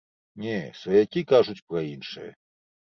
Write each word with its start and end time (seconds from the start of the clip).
Не, 0.45 0.55
сваякі 0.81 1.25
кажуць 1.35 1.59
пра 1.69 1.87
іншае. 1.93 2.29